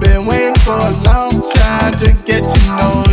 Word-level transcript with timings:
Been 0.00 0.26
waiting 0.26 0.54
for 0.60 0.72
a 0.72 0.92
long 1.04 1.40
time 1.40 1.92
to 1.98 2.12
get 2.26 2.42
to 2.42 2.76
know 2.76 3.05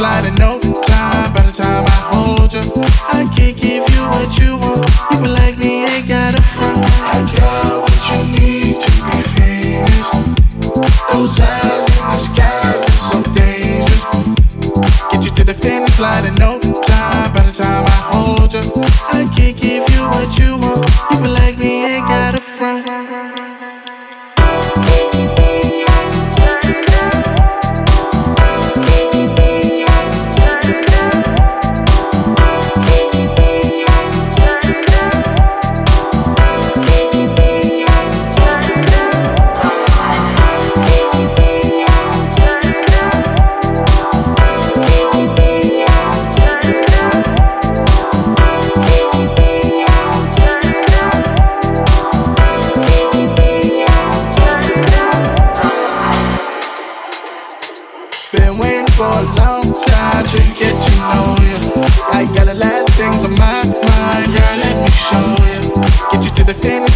line 0.00 0.26
in 0.26 0.34
no 0.36 0.58
time. 0.60 1.32
By 1.32 1.42
the 1.42 1.52
time 1.52 1.84
I 1.86 1.98
hold 2.12 2.52
you, 2.52 2.62
I 3.08 3.26
can't 3.34 3.56
give 3.56 3.82
you 3.82 4.02
what 4.14 4.30
you 4.38 4.56
want. 4.56 4.86
People 5.10 5.30
like 5.30 5.58
me 5.58 5.86
ain't 5.86 6.08
got 6.08 6.38
a 6.38 6.42
front. 6.42 6.84
I 7.02 7.18
got 7.34 7.82
what 7.82 7.98
you 8.10 8.18
need 8.38 8.74
to 8.78 8.90
be 9.06 9.18
famous. 9.34 10.08
Those 11.10 11.40
eyes 11.40 11.82
in 11.88 12.06
the 12.10 12.20
skies 12.28 12.80
are 12.86 13.00
so 13.10 13.18
dangerous. 13.34 14.02
Get 15.10 15.24
you 15.24 15.30
to 15.30 15.44
the 15.44 15.54
finish 15.54 15.98
line 15.98 16.26
in 16.26 16.34
no 16.36 16.58
time. 16.60 17.32
By 17.32 17.42
the 17.42 17.52
time 17.52 17.84
I 17.86 17.98
hold 18.12 18.52
you, 18.52 18.62
I 19.10 19.26
can't 19.34 19.56
give 19.56 19.82
you 19.90 20.02
what 20.14 20.38
you 20.38 20.58
want. 20.58 20.87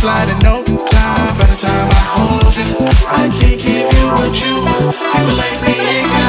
slide 0.03 0.29
in 0.29 0.39
no 0.43 0.65
time. 0.65 1.39
By 1.39 1.47
the 1.47 1.55
time 1.55 1.89
I 1.95 2.03
hold 2.19 2.51
you, 2.59 2.75
I 3.07 3.31
can't 3.39 3.61
give 3.63 3.87
you 3.87 4.07
what 4.19 4.35
you 4.43 4.55
want. 4.67 4.99
People 4.99 5.37
like 5.39 5.59
me 5.63 5.75
ain't 5.79 6.22